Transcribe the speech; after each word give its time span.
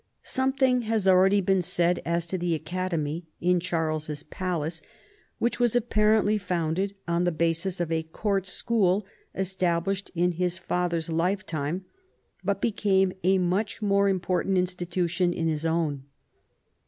Something 0.23 0.81
has 0.81 1.07
already 1.07 1.41
been 1.41 1.61
said 1.61 2.01
as 2.05 2.25
to 2.25 2.37
the 2.39 2.55
Academy 2.55 3.27
in 3.39 3.59
Charles's 3.59 4.23
palace, 4.23 4.81
which 5.37 5.59
was 5.59 5.75
apparently 5.75 6.39
founded 6.39 6.95
on 7.07 7.23
the 7.23 7.31
basis 7.31 7.79
of 7.79 7.91
a 7.91 8.01
court 8.01 8.47
school 8.47 9.05
established 9.35 10.09
in 10.15 10.31
his 10.31 10.57
father's 10.57 11.09
lifetime 11.11 11.85
but 12.43 12.61
became 12.61 13.13
a 13.23 13.37
much 13.37 13.79
more 13.83 14.09
important 14.09 14.57
institution 14.57 15.33
in 15.33 15.47
his 15.47 15.67
own. 15.67 16.05